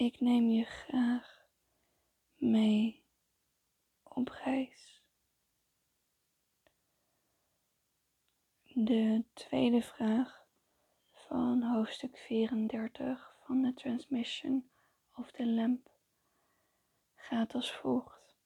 [0.00, 1.46] Ik neem je graag
[2.36, 3.04] mee
[4.02, 5.02] op reis.
[8.62, 10.46] De tweede vraag
[11.12, 14.70] van hoofdstuk 34 van de Transmission
[15.14, 15.90] of the Lamp
[17.14, 18.36] gaat als volgt.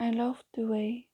[0.00, 1.08] I love the way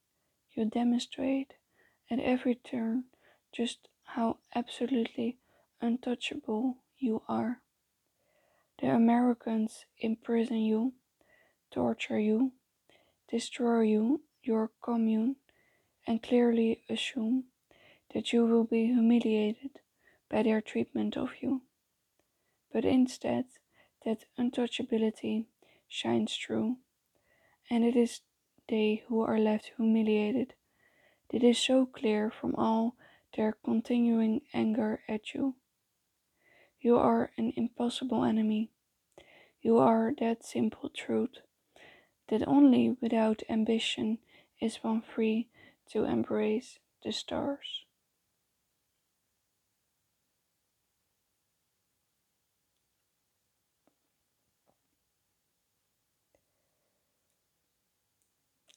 [0.47, 1.59] you demonstrate
[2.07, 3.11] at every turn
[3.51, 5.39] just how absolutely
[5.81, 7.61] untouchable you are.
[8.81, 10.95] The Americans imprison you,
[11.71, 12.53] torture you,
[13.31, 15.37] destroy you, your commune,
[16.07, 17.45] and clearly assume
[18.15, 19.81] that you will be humiliated
[20.31, 21.63] by their treatment of you.
[22.73, 23.47] But instead,
[24.05, 25.47] that untouchability
[25.89, 26.77] shines through,
[27.71, 28.21] and it is
[28.69, 30.55] they who are left humiliated.
[31.33, 32.97] It is so clear from all
[33.37, 35.57] their continuing anger at you.
[36.87, 38.71] You are an impossible enemy.
[39.61, 41.39] You are that simple truth
[42.29, 44.19] that only without ambition
[44.61, 45.49] is one free
[45.91, 47.87] to embrace the stars.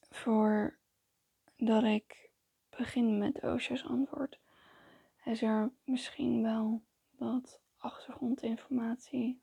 [0.10, 2.30] Voordat ik
[2.78, 4.40] begin met Osha's antwoord,
[5.26, 6.82] is er misschien wel
[7.18, 9.42] wat achtergrondinformatie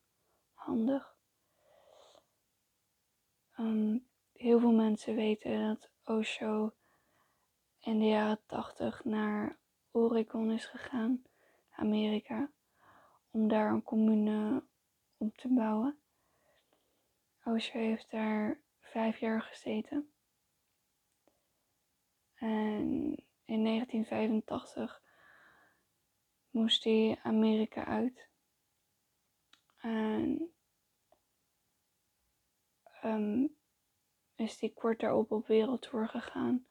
[0.53, 1.17] handig.
[3.59, 6.75] Um, heel veel mensen weten dat Osho
[7.81, 9.59] in de jaren 80 naar
[9.91, 11.25] Oregon is gegaan,
[11.71, 12.51] Amerika,
[13.31, 14.65] om daar een commune
[15.17, 15.99] op te bouwen.
[17.45, 20.11] Osho heeft daar vijf jaar gezeten.
[22.35, 23.15] En
[23.45, 25.03] in 1985
[26.57, 28.29] moest hij Amerika uit.
[29.77, 30.53] En
[33.05, 33.57] um,
[34.35, 36.67] is hij kort daarop op wereldtour gegaan,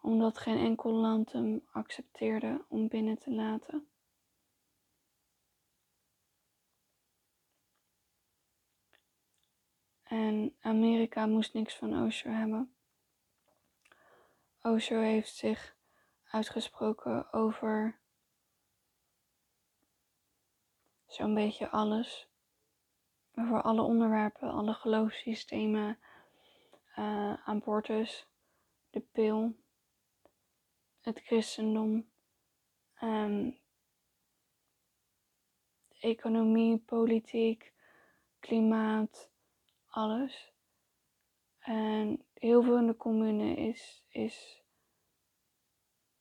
[0.00, 3.88] omdat geen enkel land hem accepteerde om binnen te laten.
[10.02, 12.74] En Amerika moest niks van Osho hebben.
[14.62, 15.76] Osho heeft zich
[16.24, 18.04] uitgesproken over
[21.06, 22.28] zo'n beetje alles.
[23.34, 25.98] Over alle onderwerpen, alle geloofssystemen,
[26.98, 28.26] uh, abortus,
[28.90, 29.56] de pil,
[31.00, 32.10] het christendom,
[33.02, 33.58] um,
[36.00, 37.72] economie, politiek,
[38.40, 39.30] klimaat,
[39.86, 40.52] alles.
[41.58, 44.62] En heel veel in de commune is, is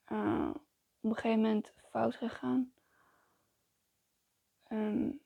[0.08, 0.50] uh,
[1.02, 2.75] op een gegeven moment fout gegaan.
[4.76, 5.22] Um,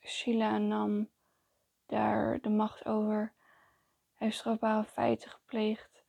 [0.00, 1.10] Sheila nam
[1.86, 3.34] daar de macht over,
[4.14, 6.04] heeft strafbare feiten gepleegd.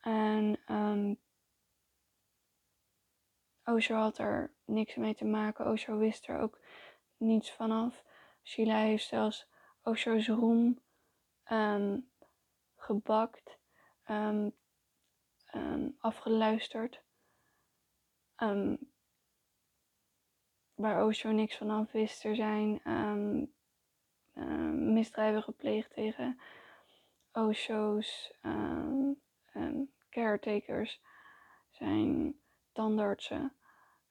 [0.00, 1.20] En um,
[3.64, 5.66] Osho had er niks mee te maken.
[5.66, 6.60] Osho wist er ook
[7.16, 8.04] niets vanaf.
[8.42, 9.48] Sheila heeft zelfs
[9.82, 10.80] Osho's roem
[11.50, 12.10] um,
[12.76, 13.58] gebakt,
[14.08, 14.52] um,
[15.98, 17.02] afgeluisterd.
[20.74, 22.24] Waar Osho niks vanaf wist.
[22.24, 22.80] Er zijn
[24.92, 26.40] misdrijven gepleegd tegen
[27.32, 28.32] Osho's
[30.14, 31.00] caretakers,
[31.70, 32.34] zijn
[32.72, 33.52] tandartsen,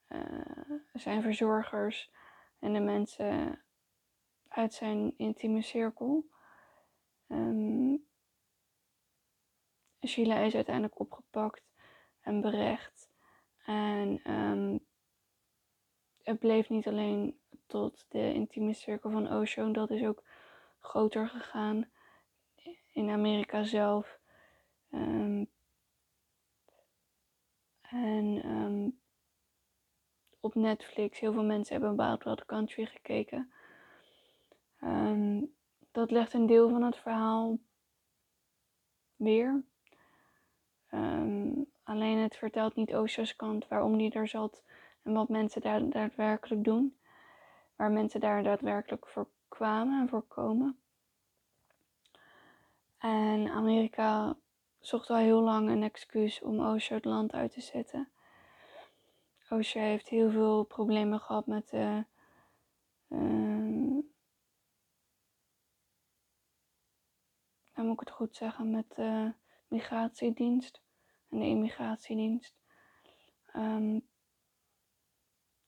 [0.09, 2.11] uh, zijn verzorgers
[2.59, 3.63] en de mensen
[4.47, 6.25] uit zijn intieme cirkel.
[7.27, 8.05] Um,
[10.07, 11.63] Sheila is uiteindelijk opgepakt
[12.21, 13.09] en berecht.
[13.65, 14.85] En um,
[16.23, 20.23] het bleef niet alleen tot de intieme cirkel van Osho, dat is ook
[20.79, 21.89] groter gegaan
[22.91, 24.19] in Amerika zelf.
[24.91, 25.49] Um,
[27.81, 28.99] en um,
[30.39, 33.51] op Netflix, heel veel mensen hebben Wild Wild Country gekeken.
[34.83, 35.53] Um,
[35.91, 37.59] dat legt een deel van het verhaal
[39.15, 39.63] weer.
[41.83, 44.63] Alleen het vertelt niet Osho's kant waarom die er zat
[45.03, 46.97] en wat mensen daar daadwerkelijk doen.
[47.75, 50.77] Waar mensen daar daadwerkelijk voor kwamen en voor komen.
[52.97, 54.37] En Amerika
[54.79, 58.09] zocht al heel lang een excuus om Osho het land uit te zetten.
[59.49, 62.05] Osho heeft heel veel problemen gehad met de
[67.73, 69.33] dan moet ik het goed zeggen, met de
[69.67, 70.81] migratiedienst
[71.29, 72.55] en de immigratiedienst.
[73.55, 74.07] Um,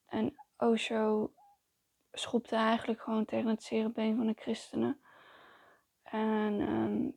[0.05, 1.33] en Osho
[2.11, 4.99] schopte eigenlijk gewoon tegen het zere van de christenen.
[6.03, 7.09] En ehm,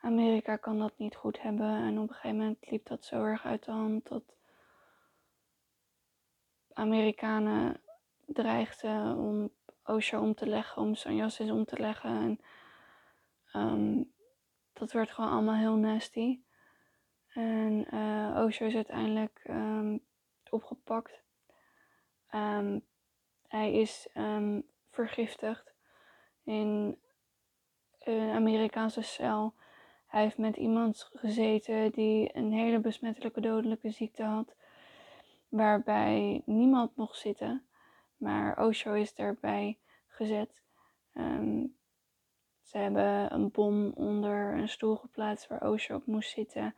[0.00, 1.76] Amerika kan dat niet goed hebben.
[1.76, 4.36] En op een gegeven moment liep dat zo erg uit de hand dat
[6.72, 7.80] Amerikanen
[8.26, 9.50] dreigden om
[9.84, 12.10] Osho om te leggen, om Sanyassis om te leggen.
[12.10, 12.40] En
[13.52, 14.02] ehm,
[14.72, 16.40] dat werd gewoon allemaal heel nasty.
[17.34, 19.98] En uh, Osho is uiteindelijk ehm,
[20.50, 21.22] opgepakt.
[22.34, 22.84] Um,
[23.48, 24.08] hij is
[24.90, 25.74] vergiftigd
[26.44, 26.98] in
[27.98, 29.54] een Amerikaanse cel.
[30.06, 34.54] Hij heeft met iemand gezeten die een hele besmettelijke dodelijke ziekte had,
[35.48, 37.66] waarbij niemand mocht zitten.
[38.16, 40.62] Maar Osho is daarbij gezet.
[42.70, 46.74] Ze hebben een bom onder een stoel geplaatst waar Osho op moest zitten.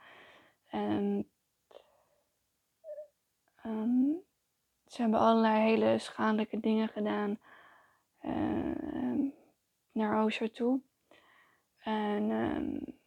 [0.72, 1.30] En
[3.66, 4.22] um,
[4.86, 7.38] ze hebben allerlei hele schadelijke dingen gedaan
[8.22, 9.32] uh,
[9.92, 10.80] naar Osho toe.
[11.78, 13.00] En um,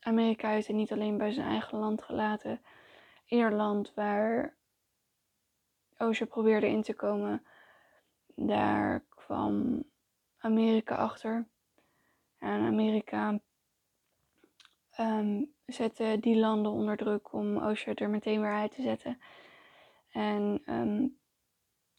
[0.00, 2.62] Amerika heeft het niet alleen bij zijn eigen land gelaten.
[3.26, 4.56] Ierland, waar
[5.98, 7.46] Osho probeerde in te komen,
[8.34, 9.84] daar kwam
[10.38, 11.48] Amerika achter.
[12.38, 13.40] En Amerika
[14.98, 19.20] um, zette die landen onder druk om Osho er meteen weer uit te zetten.
[20.10, 21.18] En um,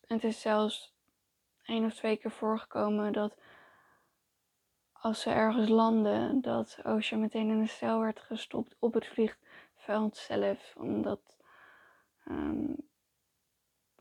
[0.08, 0.94] het is zelfs
[1.64, 3.38] één of twee keer voorgekomen dat
[4.92, 10.18] als ze ergens landen, dat Osho meteen in een cel werd gestopt op het vliegveld
[10.18, 10.76] zelf.
[10.78, 11.38] Omdat,
[12.28, 12.76] um,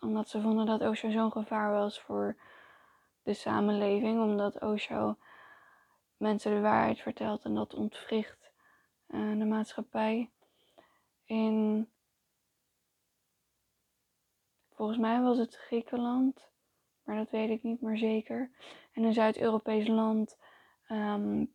[0.00, 2.36] omdat ze vonden dat Osho zo'n gevaar was voor
[3.22, 4.20] de samenleving.
[4.20, 5.16] Omdat Osho
[6.16, 8.41] mensen de waarheid vertelt en dat ontwricht
[9.12, 10.30] uh, de maatschappij.
[11.24, 11.88] In,
[14.70, 16.50] volgens mij was het Griekenland,
[17.04, 18.50] maar dat weet ik niet meer zeker.
[18.92, 20.38] En een Zuid-Europees land
[20.88, 21.54] um,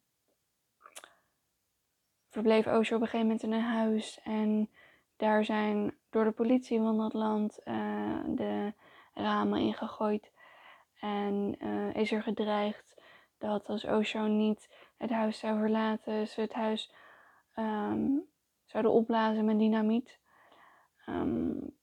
[2.29, 4.19] verbleef Osho op een gegeven moment in een huis.
[4.23, 4.69] En
[5.15, 8.73] daar zijn door de politie van dat land uh, de
[9.13, 10.31] ramen ingegooid.
[10.99, 13.01] En uh, is er gedreigd
[13.37, 16.93] dat als Osho niet het huis zou verlaten, ze het huis
[17.59, 18.27] um,
[18.65, 20.19] zouden opblazen met dynamiet.
[21.09, 21.75] Um,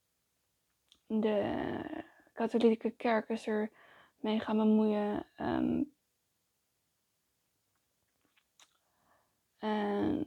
[1.06, 3.70] de katholieke kerk is er
[4.16, 5.26] mee gaan bemoeien.
[5.36, 5.94] En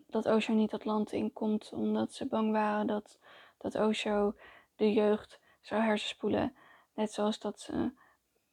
[0.07, 3.19] dat Osho niet dat land inkomt omdat ze bang waren dat,
[3.57, 4.35] dat Osho
[4.75, 6.55] de jeugd zou hersenspoelen.
[6.93, 7.91] Net zoals dat ze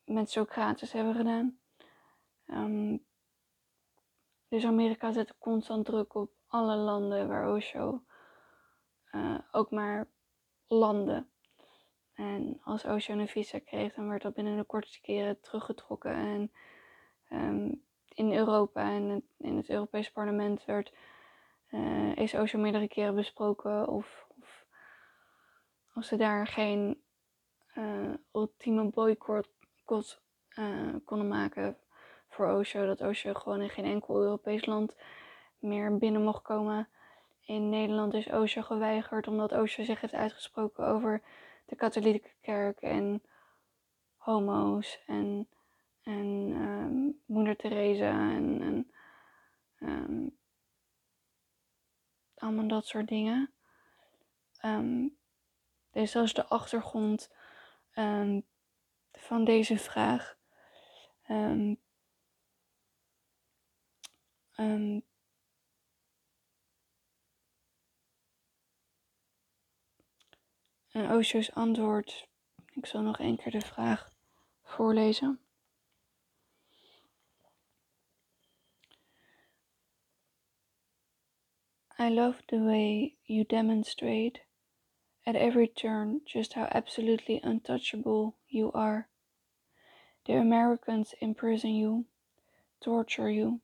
[0.04, 1.58] met Socrates hebben gedaan.
[2.46, 3.04] Um,
[4.48, 8.02] dus Amerika zette constant druk op alle landen waar Osho
[9.12, 10.08] uh, ook maar
[10.66, 11.26] landde.
[12.14, 16.12] En als Osho een visa kreeg, dan werd dat binnen de kortste keren teruggetrokken.
[16.14, 16.52] En
[17.30, 20.92] um, in Europa en in het Europees Parlement werd,
[21.70, 24.26] uh, is Osho meerdere keren besproken of,
[25.94, 27.02] of ze daar geen
[27.74, 29.48] uh, ultieme boycott
[31.04, 31.76] konden maken
[32.28, 34.96] voor Osho, dat Osho gewoon in geen enkel Europees land
[35.64, 36.88] meer binnen mocht komen.
[37.40, 41.22] In Nederland is Osho geweigerd omdat Osho zich heeft uitgesproken over
[41.66, 43.22] de katholieke kerk en
[44.16, 45.48] homo's en
[46.02, 48.90] en um, moeder Teresa en, en
[49.88, 50.38] um,
[52.34, 53.52] allemaal dat soort dingen.
[54.64, 55.16] Um,
[55.92, 57.30] dus dat is de achtergrond
[59.12, 60.36] van deze vraag.
[70.94, 72.28] En Osho's antwoord.
[72.72, 74.12] Ik zal nog één keer de vraag
[74.62, 75.40] voorlezen.
[81.98, 84.40] I love the way you demonstrate
[85.24, 89.08] at every turn just how absolutely untouchable you are.
[90.22, 92.04] The Americans imprison you,
[92.78, 93.60] torture you,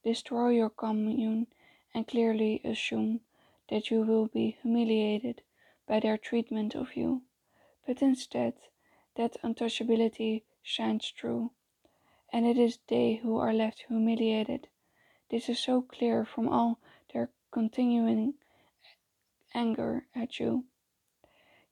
[0.00, 1.46] destroy your commune,
[1.92, 3.20] and clearly assume
[3.66, 5.42] that you will be humiliated
[5.92, 7.20] by their treatment of you.
[7.86, 8.54] But instead,
[9.14, 11.50] that untouchability shines through,
[12.32, 14.68] and it is they who are left humiliated.
[15.30, 16.78] This is so clear from all
[17.12, 18.32] their continuing
[19.52, 20.64] anger at you.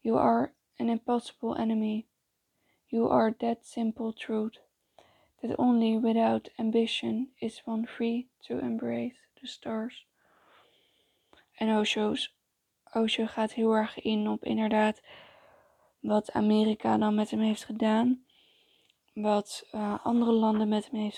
[0.03, 2.07] You are an impossible enemy.
[2.91, 4.59] You are that simple truth
[5.41, 10.05] that only without ambition is one free to embrace the stars.
[11.59, 12.29] En Osho's
[12.93, 15.03] Osho gaat heel erg in op inderdaad
[16.01, 18.25] wat Amerika dan met hem heeft gedaan.
[19.15, 21.11] Wat uh, andere landen met hem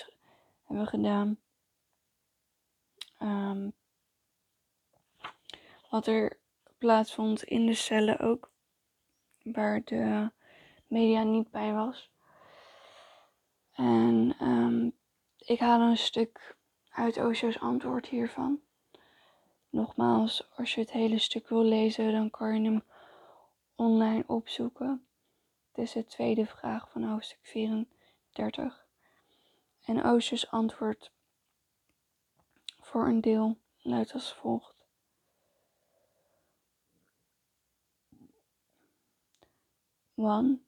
[0.63, 1.37] hebben gedaan.
[3.21, 3.73] Um,
[5.89, 6.39] wat er
[6.77, 8.51] plaatsvond in de cellen ook.
[9.43, 10.31] Waar de
[10.87, 12.11] media niet bij was.
[13.71, 14.93] En um,
[15.37, 16.55] ik haal een stuk
[16.89, 18.61] uit Osho's antwoord hiervan.
[19.73, 22.83] Nogmaals, als je het hele stuk wil lezen, dan kan je hem
[23.75, 25.05] online opzoeken.
[25.71, 28.85] Het is de tweede vraag van hoofdstuk 34.
[29.85, 31.11] En Osho's antwoord
[32.79, 34.85] voor een deel luidt als volgt.
[40.15, 40.59] One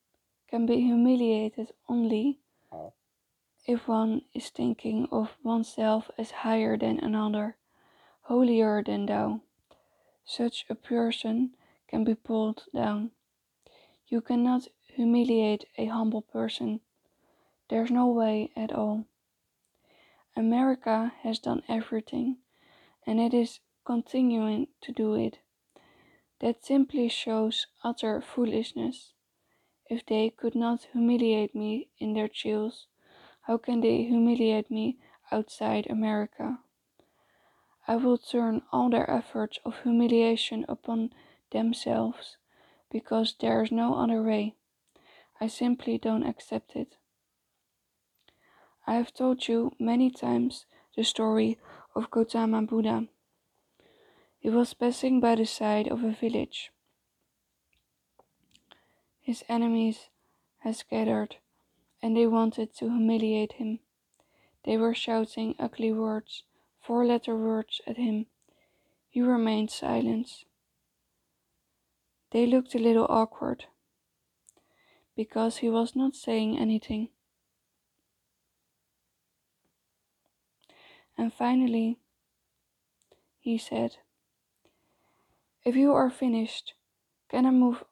[0.46, 2.40] can be humiliated only
[3.64, 7.58] if one is thinking of oneself as higher than another,
[8.26, 9.42] holier than thou.
[10.26, 11.52] Such a person
[11.88, 13.12] can be pulled down.
[14.08, 16.80] You cannot humiliate a humble person.
[17.70, 19.06] There's no way at all.
[20.36, 22.38] America has done everything,
[23.06, 25.40] and it is continuing to do it.
[26.40, 29.14] That simply shows utter foolishness.
[29.88, 32.88] If they could not humiliate me in their jails,
[33.42, 34.98] how can they humiliate me
[35.32, 36.60] outside America?
[37.88, 41.12] I will turn all their efforts of humiliation upon
[41.52, 42.38] themselves,
[42.92, 44.56] because there is no other way.
[45.40, 46.98] I simply don't accept it.
[48.88, 50.66] I have told you many times
[50.96, 51.58] the story
[51.96, 53.08] of Gautama Buddha.
[54.40, 56.72] He was passing by the side of a village.
[59.22, 60.10] His enemies
[60.60, 61.38] had scattered
[62.02, 63.80] and they wanted to humiliate him.
[64.64, 66.44] They were shouting ugly words,
[66.86, 68.28] four letter words at him.
[69.10, 70.46] He remained silent.
[72.32, 73.66] They looked a little awkward
[75.16, 77.10] because he was not saying anything.
[81.18, 81.98] And finally,
[83.40, 83.98] he said,
[85.64, 86.74] If you are finished,
[87.30, 87.84] can I move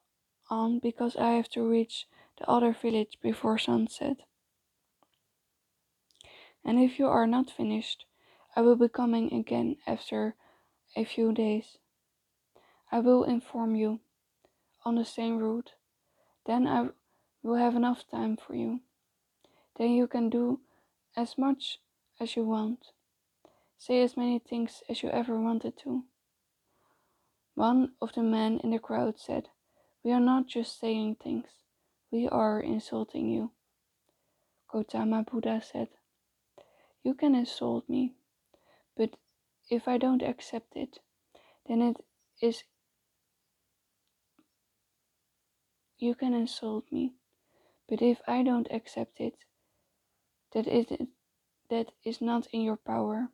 [0.50, 2.06] on because I have to reach
[2.38, 4.18] the other village before sunset.
[6.64, 8.06] And if you are not finished,
[8.56, 10.36] I will be coming again after
[10.96, 11.78] a few days.
[12.92, 14.00] I will inform you
[14.84, 15.72] on the same route.
[16.46, 16.88] Then I
[17.42, 18.80] will have enough time for you.
[19.76, 20.60] Then you can do
[21.16, 21.80] as much
[22.20, 22.92] as you want.
[23.76, 26.04] Say as many things as you ever wanted to.
[27.54, 29.48] One of the men in the crowd said,
[30.02, 31.46] We are not just saying things.
[32.10, 33.50] We are insulting you.
[34.70, 35.88] Gautama Buddha said,
[37.02, 38.14] You can insult me,
[39.70, 40.98] if I don't accept it,
[41.66, 41.96] then it
[42.40, 42.64] is.
[45.98, 47.14] You can insult me,
[47.88, 49.36] but if I don't accept it,
[50.52, 51.08] that it
[51.70, 53.28] that is not in your power.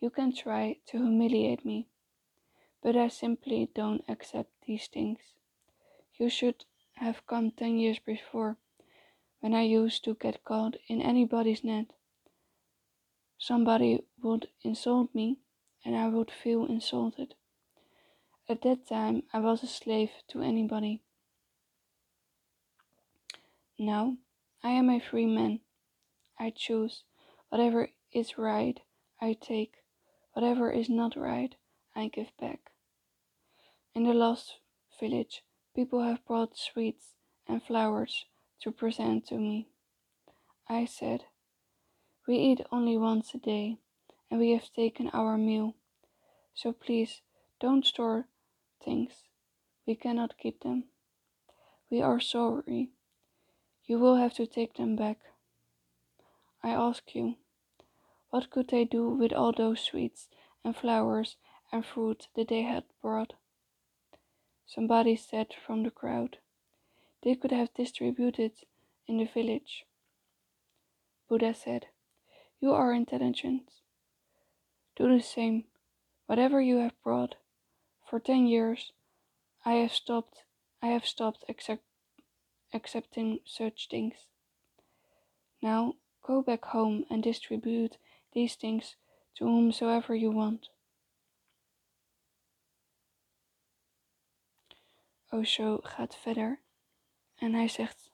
[0.00, 1.88] You can try to humiliate me,
[2.82, 5.20] but I simply don't accept these things.
[6.18, 8.56] You should have come ten years before,
[9.40, 11.92] when I used to get caught in anybody's net.
[13.42, 15.38] Somebody would insult me,
[15.84, 17.34] and I would feel insulted.
[18.48, 21.02] At that time, I was a slave to anybody.
[23.78, 24.16] Now,
[24.62, 25.60] I am a free man.
[26.38, 27.02] I choose
[27.48, 28.78] whatever is right,
[29.20, 29.74] I take.
[30.34, 31.54] Whatever is not right,
[31.96, 32.70] I give back.
[33.94, 34.58] In the last
[35.00, 35.42] village,
[35.74, 37.14] People have brought sweets
[37.48, 38.26] and flowers
[38.60, 39.68] to present to me.
[40.68, 41.24] I said,
[42.26, 43.78] We eat only once a day,
[44.30, 45.74] and we have taken our meal.
[46.54, 47.22] So please
[47.60, 48.26] don't store
[48.84, 49.28] things.
[49.86, 50.84] We cannot keep them.
[51.90, 52.90] We are sorry.
[53.84, 55.18] You will have to take them back.
[56.62, 57.36] I ask you,
[58.30, 60.28] what could they do with all those sweets
[60.64, 61.36] and flowers
[61.72, 63.34] and fruit that they had brought?
[64.64, 66.38] Somebody said from the crowd.
[67.22, 68.52] They could have distributed
[69.06, 69.84] in the village.
[71.28, 71.86] Buddha said,
[72.62, 73.72] You are intelligent.
[74.94, 75.64] Do the same,
[76.26, 77.34] whatever you have brought.
[78.08, 78.92] For ten years
[79.64, 80.44] I have stopped
[80.80, 81.82] I have stopped accept,
[82.72, 84.14] accepting such things.
[85.60, 87.96] Now go back home and distribute
[88.32, 88.94] these things
[89.34, 90.68] to whomsoever you want.
[95.32, 96.60] Osho gaat verder
[97.40, 98.10] en hij zegt: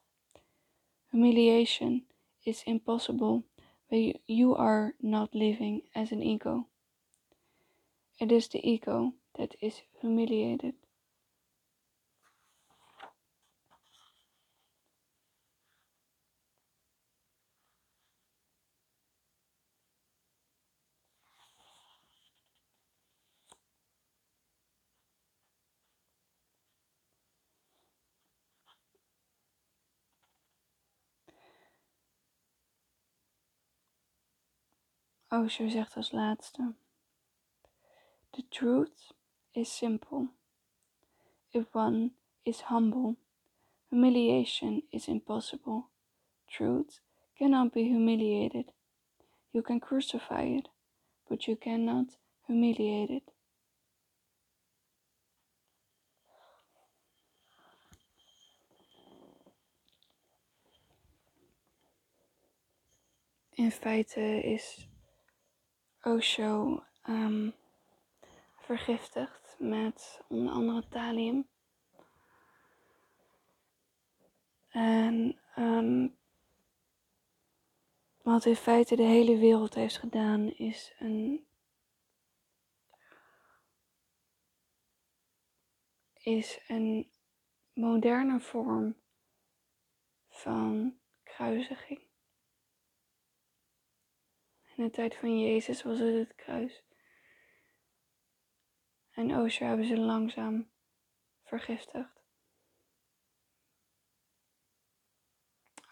[1.10, 2.06] Humiliation
[2.40, 3.42] is impossible
[3.88, 6.66] when you are not living as an ego.
[8.20, 10.74] It is the ego that is humiliated.
[35.30, 36.74] Osho zegt als laatste:
[38.30, 39.12] The truth
[39.52, 40.28] is simple.
[41.52, 42.10] If one
[42.44, 43.16] is humble,
[43.90, 45.90] humiliation is impossible.
[46.46, 47.00] Truth
[47.36, 48.72] cannot be humiliated.
[49.52, 50.68] You can crucify it,
[51.28, 52.16] but you cannot
[52.46, 53.32] humiliate it.
[63.56, 64.86] In feite is
[66.08, 67.54] Osho um,
[68.56, 71.48] vergiftigd met onder andere thallium.
[74.68, 76.16] En um,
[78.22, 81.46] wat in feite de hele wereld heeft gedaan is een
[86.14, 87.10] is een
[87.72, 88.96] moderne vorm
[90.28, 92.07] van kruisiging.
[94.78, 96.82] In de tijd van Jezus was het het kruis.
[99.10, 100.70] En Osho hebben ze langzaam
[101.42, 102.20] vergiftigd.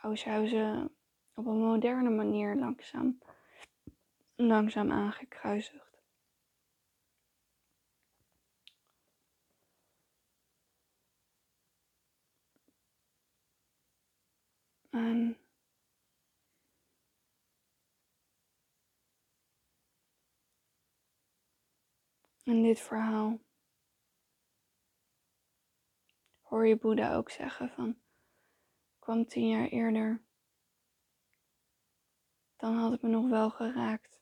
[0.02, 0.90] Osho hebben ze
[1.34, 3.18] op een moderne manier langzaam,
[4.34, 6.02] langzaam aangekruisigd.
[14.90, 15.45] En
[22.46, 23.38] In dit verhaal
[26.40, 27.96] hoor je Boeddha ook zeggen van,
[28.98, 30.22] kwam tien jaar eerder,
[32.56, 34.20] dan had het me nog wel geraakt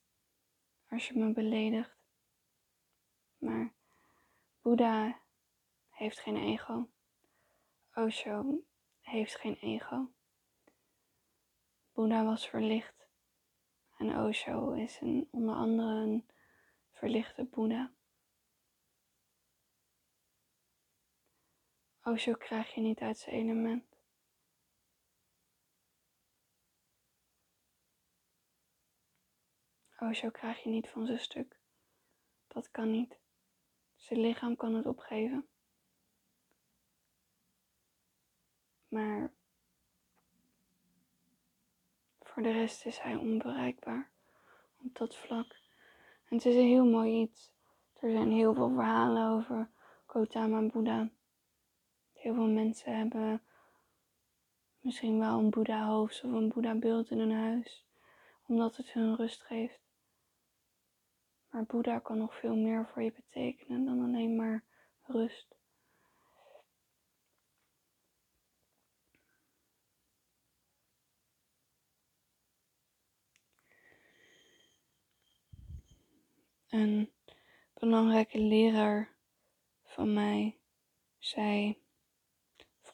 [0.88, 1.96] als je me beledigt.
[3.38, 3.74] Maar
[4.60, 5.20] Boeddha
[5.90, 6.88] heeft geen ego.
[7.94, 8.64] Osho
[9.00, 10.12] heeft geen ego.
[11.92, 13.08] Boeddha was verlicht
[13.96, 16.28] en Osho is een, onder andere een
[16.90, 17.93] verlichte Boeddha.
[22.06, 23.84] Osho oh, krijg je niet uit zijn element.
[29.98, 31.56] Osho oh, krijg je niet van zijn stuk.
[32.46, 33.18] Dat kan niet.
[33.96, 35.48] Zijn lichaam kan het opgeven.
[38.88, 39.32] Maar
[42.20, 44.10] voor de rest is hij onbereikbaar
[44.76, 45.52] op dat vlak.
[46.24, 47.52] En het is een heel mooi iets.
[47.92, 49.70] Er zijn heel veel verhalen over
[50.06, 51.10] Gautama Buddha.
[52.24, 53.42] Heel veel mensen hebben
[54.80, 57.87] misschien wel een Boeddha-hoofd of een Boeddha-beeld in hun huis,
[58.46, 59.80] omdat het hun rust geeft.
[61.50, 64.64] Maar Boeddha kan nog veel meer voor je betekenen dan alleen maar
[65.02, 65.56] rust.
[76.68, 77.12] Een
[77.74, 79.14] belangrijke leraar
[79.82, 80.58] van mij
[81.18, 81.84] zei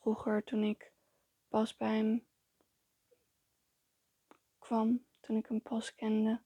[0.01, 0.93] vroeger toen ik
[1.49, 2.27] pas bij hem
[4.59, 6.43] kwam, toen ik hem pas kende.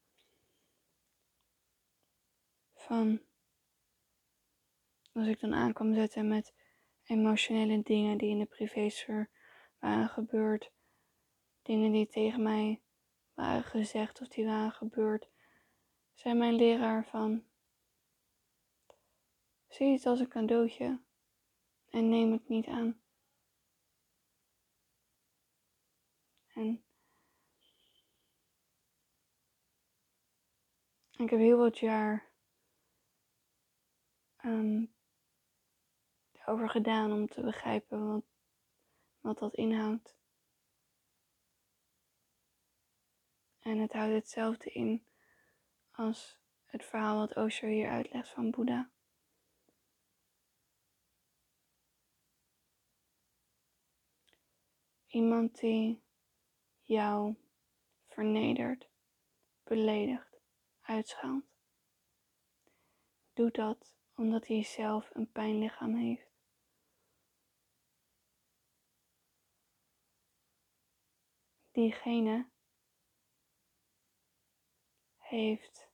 [2.75, 3.21] Van
[5.13, 6.55] als ik dan aankwam zetten met
[7.05, 9.31] emotionele dingen die in de privésfeer
[9.79, 10.73] waren gebeurd,
[11.63, 12.83] dingen die tegen mij
[13.35, 15.29] waren gezegd of die waren gebeurd,
[16.15, 17.45] zei mijn leraar van
[19.69, 21.01] zie het als een cadeautje
[21.91, 23.04] en neem het niet aan.
[26.55, 26.85] En
[31.17, 32.33] ik heb heel wat jaar
[34.45, 34.95] um,
[36.47, 38.25] over gedaan om te begrijpen wat,
[39.21, 40.17] wat dat inhoudt.
[43.61, 45.07] En het houdt hetzelfde in
[45.91, 48.91] als het verhaal wat Osho hier uitlegt van Boeddha.
[55.07, 56.04] Iemand die
[56.85, 57.35] jou
[58.07, 58.89] vernedert,
[59.63, 60.41] beledigt,
[60.81, 61.45] uitschaalt.
[63.33, 66.33] Doe dat omdat hij zelf een pijnlichaam heeft.
[71.71, 72.49] Diegene
[75.17, 75.89] heeft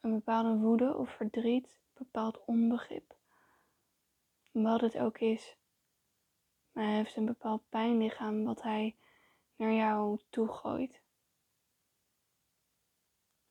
[0.00, 3.16] een bepaalde woede of verdriet, bepaald onbegrip.
[4.54, 5.56] Wat het ook is.
[6.72, 8.96] Maar hij heeft een bepaald pijnlichaam wat hij
[9.56, 11.02] naar jou toe gooit.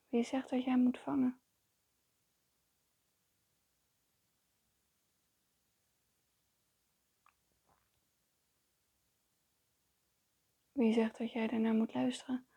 [0.10, 1.42] Wie zegt dat jij moet vangen?
[10.72, 12.48] Wie zegt dat jij daarnaar moet luisteren?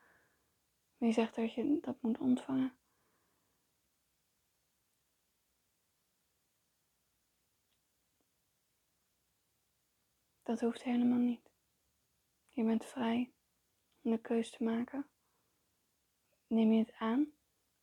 [0.96, 2.75] Wie zegt dat je dat moet ontvangen?
[10.46, 11.50] Dat hoeft helemaal niet.
[12.48, 13.32] Je bent vrij
[14.02, 15.08] om de keus te maken.
[16.46, 17.32] Neem je het aan?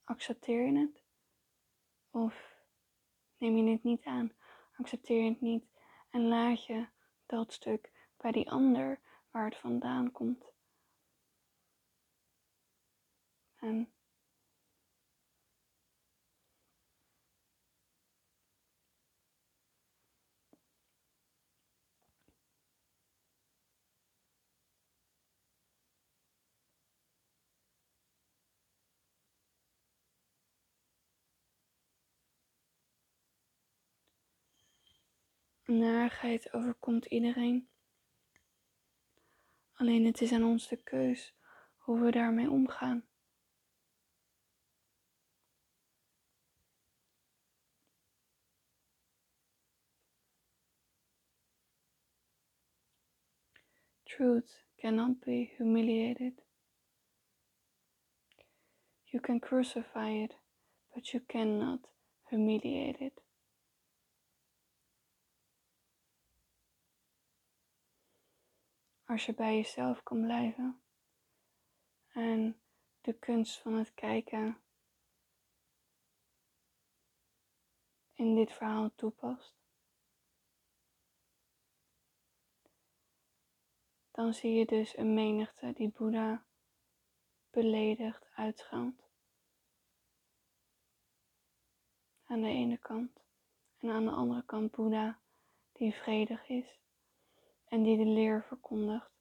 [0.03, 1.03] Accepteer je het?
[2.09, 2.55] Of
[3.37, 4.31] neem je het niet aan?
[4.77, 5.65] Accepteer je het niet
[6.09, 6.87] en laat je
[7.25, 10.51] dat stuk bij die ander waar het vandaan komt.
[13.55, 13.92] En
[35.77, 37.67] Narigheid overkomt iedereen.
[39.73, 41.33] Alleen het is aan ons de keus
[41.77, 43.07] hoe we daarmee omgaan.
[54.03, 56.43] Truth cannot be humiliated.
[59.05, 60.37] You can crucify it,
[60.93, 61.89] but you cannot
[62.29, 63.21] humiliate it.
[69.13, 70.81] Als je bij jezelf kan blijven.
[72.07, 72.61] En
[73.01, 74.61] de kunst van het kijken
[78.13, 79.55] in dit verhaal toepast,
[84.11, 86.45] dan zie je dus een menigte die Boeddha
[87.49, 89.01] beledigd uitschaamt.
[92.23, 93.21] Aan de ene kant.
[93.77, 95.19] En aan de andere kant Boeddha
[95.71, 96.81] die vredig is
[97.73, 99.11] en die de leer verkondigt.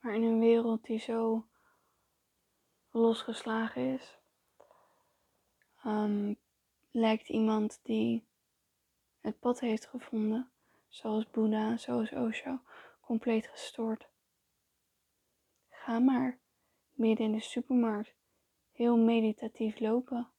[0.00, 1.46] Maar in een wereld die zo
[2.90, 4.18] losgeslagen is,
[5.84, 6.36] um,
[6.90, 8.26] lijkt iemand die
[9.20, 10.50] het pad heeft gevonden,
[10.88, 12.60] zoals Boeddha, zoals Osho,
[13.00, 14.08] compleet gestoord.
[15.68, 16.38] Ga maar
[16.92, 18.14] midden in de supermarkt
[18.72, 20.30] heel meditatief lopen.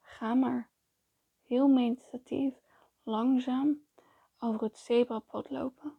[0.00, 0.69] Ga maar
[1.50, 2.54] heel meditatief,
[3.02, 3.86] langzaam
[4.38, 5.98] over het zebrapad lopen.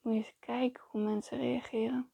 [0.00, 2.10] Moet je eens kijken hoe mensen reageren.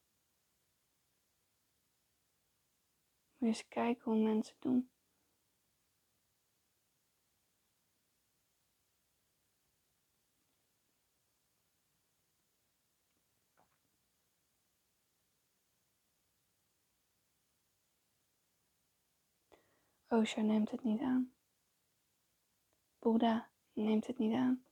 [3.37, 4.91] Moet je eens kijken hoe mensen doen.
[20.09, 21.33] Osho neemt het niet aan.
[23.03, 24.65] Boeddha neemt het niet aan.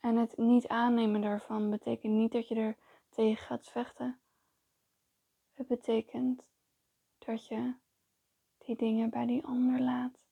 [0.00, 2.76] En het niet aannemen daarvan betekent niet dat je er
[3.08, 4.20] tegen gaat vechten.
[5.52, 6.50] Het betekent
[7.18, 7.74] dat je
[8.58, 10.23] die dingen bij die ander laat.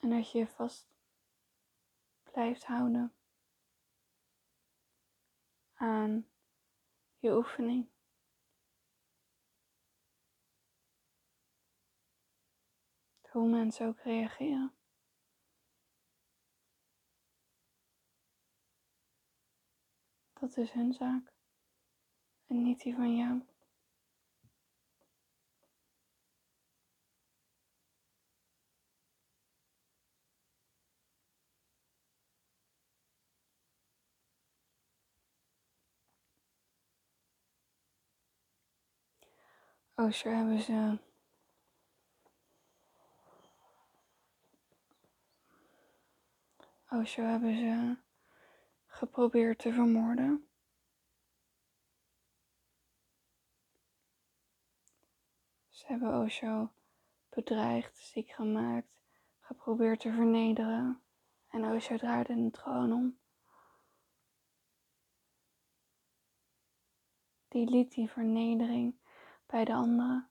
[0.00, 0.88] En dat je je vast
[2.22, 3.14] blijft houden
[5.74, 6.26] aan
[7.18, 7.88] je oefening.
[13.30, 14.74] Hoe mensen ook reageren.
[20.32, 21.32] Dat is hun zaak
[22.46, 23.49] en niet die van jou.
[40.00, 40.98] Osho hebben ze
[46.88, 47.96] Osho hebben ze
[48.86, 50.48] geprobeerd te vermoorden.
[55.68, 56.72] Ze hebben Osho
[57.28, 58.88] bedreigd, ziek gemaakt,
[59.40, 61.02] geprobeerd te vernederen.
[61.48, 63.18] En Osho draaide het gewoon om.
[67.50, 68.99] die liet die vernedering
[69.50, 70.28] bij de anderen.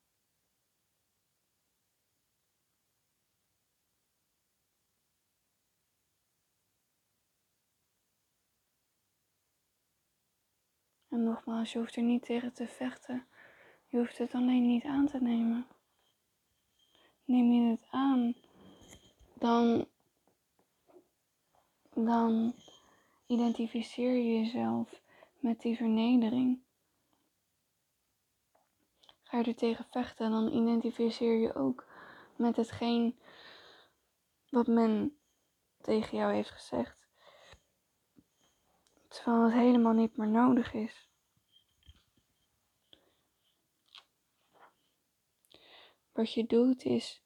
[11.09, 13.27] En nogmaals, je hoeft er niet tegen te vechten.
[13.87, 15.67] Je hoeft het alleen niet aan te nemen.
[17.25, 18.35] Neem je het aan,
[19.33, 19.87] dan,
[21.93, 22.53] dan
[23.27, 25.01] identificeer je jezelf
[25.39, 26.61] met die vernedering.
[29.29, 31.85] Ga je er tegen vechten, dan identificeer je ook
[32.35, 33.19] met hetgeen
[34.49, 35.19] wat men
[35.81, 37.07] tegen jou heeft gezegd.
[39.07, 41.09] Terwijl het helemaal niet meer nodig is.
[46.11, 47.23] Wat je doet is,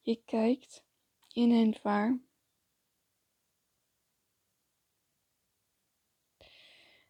[0.00, 0.84] je kijkt
[1.32, 2.18] in het waar.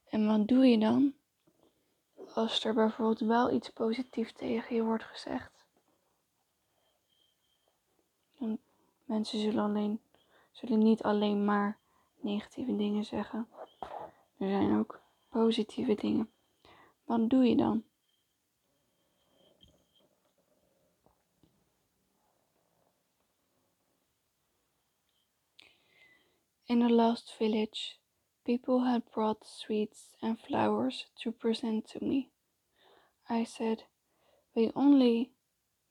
[0.05, 1.15] En wat doe je dan?
[2.35, 5.65] Als er bijvoorbeeld wel iets positiefs tegen je wordt gezegd.
[8.39, 8.59] Dan
[9.05, 10.01] mensen zullen, alleen,
[10.51, 11.79] zullen niet alleen maar
[12.21, 13.49] negatieve dingen zeggen.
[14.39, 16.31] Er zijn ook positieve dingen.
[17.05, 17.85] Wat doe je dan?
[26.65, 27.95] In the last village,
[28.45, 32.31] people had brought sweets and flowers to present to me.
[33.29, 33.85] I said,
[34.55, 35.33] We only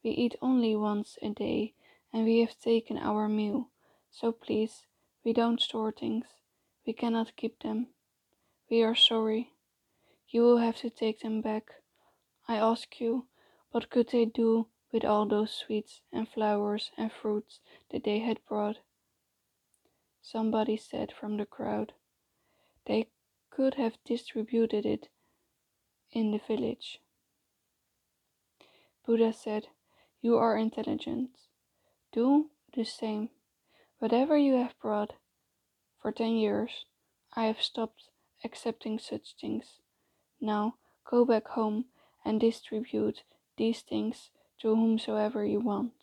[0.03, 1.73] we eat only once a day
[2.11, 3.69] and we have taken our meal,
[4.11, 4.85] so please,
[5.23, 6.25] we don't store things.
[6.85, 7.87] We cannot keep them.
[8.69, 9.51] We are sorry.
[10.27, 11.71] You will have to take them back.
[12.47, 13.27] I ask you,
[13.71, 17.59] what could they do with all those sweets and flowers and fruits
[17.91, 18.77] that they had brought?
[20.23, 21.91] somebody said from the crowd.
[22.85, 23.07] They
[23.49, 25.09] could have distributed it
[26.11, 26.99] in the village.
[29.05, 29.67] Buddha said,
[30.21, 31.31] You are intelligent.
[32.11, 33.29] Do the same.
[33.99, 35.13] Whatever you have brought
[36.01, 36.85] for ten years,
[37.33, 38.09] I have stopped
[38.43, 39.79] accepting such things.
[40.41, 41.85] Now go back home
[42.25, 43.23] and distribute
[43.57, 45.93] these things to whomsoever you want.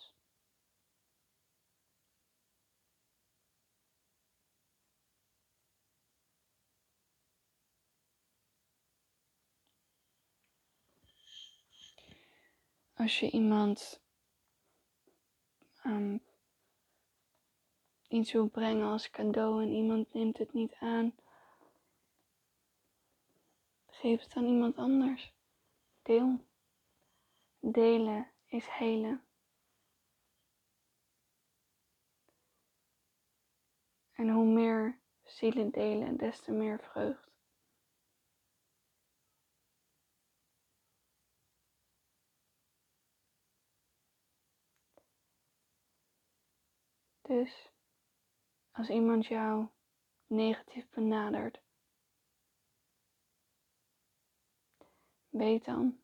[13.00, 14.00] Als je iemand
[15.86, 16.22] um,
[18.08, 21.14] iets wil brengen als cadeau en iemand neemt het niet aan,
[23.86, 25.32] geef het aan iemand anders.
[26.02, 26.44] Deel.
[27.60, 29.24] Delen is helen.
[34.12, 37.29] En hoe meer zielen delen, des te meer vreugd.
[47.30, 47.70] Dus
[48.70, 49.66] als iemand jou
[50.26, 51.60] negatief benadert,
[55.28, 56.00] weet dan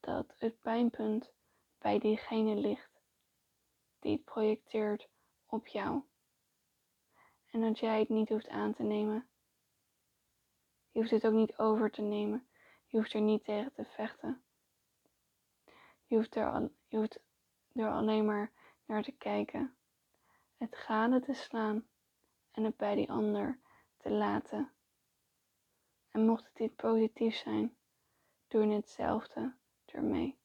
[0.00, 1.32] dat het pijnpunt
[1.78, 3.00] bij diegene ligt
[3.98, 5.08] die het projecteert
[5.46, 6.02] op jou.
[7.50, 9.28] En dat jij het niet hoeft aan te nemen.
[10.90, 12.48] Je hoeft het ook niet over te nemen.
[12.86, 14.44] Je hoeft er niet tegen te vechten.
[16.06, 17.20] Je hoeft er, je hoeft
[17.72, 18.52] er alleen maar
[18.86, 19.76] naar te kijken,
[20.56, 21.88] het gade te slaan
[22.50, 23.58] en het bij die ander
[23.96, 24.72] te laten.
[26.10, 27.76] En mocht het niet positief zijn,
[28.48, 30.38] doe hetzelfde ermee.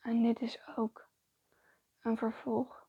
[0.00, 1.08] En dit is ook
[2.00, 2.86] een vervolg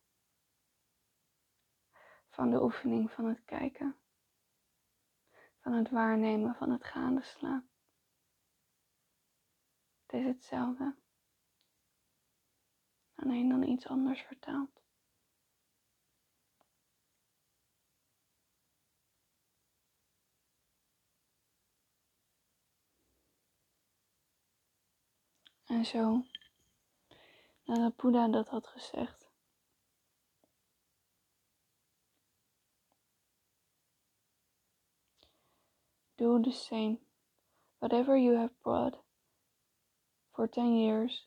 [2.29, 4.02] van de oefening van het kijken
[5.63, 7.69] van het waarnemen van het gaande slaan.
[10.05, 10.95] Het is hetzelfde,
[13.15, 14.81] alleen dan iets anders vertaald.
[25.63, 26.25] En zo,
[27.63, 29.22] nadat Boeddha dat had gezegd,
[36.23, 36.99] do the same.
[37.79, 38.95] Whatever you have brought
[40.33, 41.23] for ten years,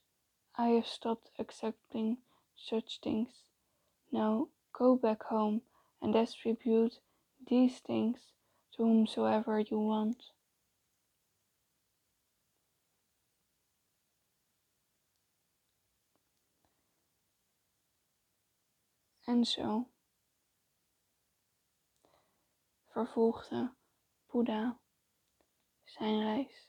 [0.56, 2.16] I have stopped accepting
[2.56, 3.28] such things.
[4.10, 5.60] Now go back home
[6.00, 6.94] and distribute
[7.46, 8.16] these things
[8.74, 10.22] to whomsoever you want.
[19.28, 19.88] En zo
[22.94, 23.74] vervolgde
[24.32, 24.85] Boeddha
[25.98, 26.65] zijn reis.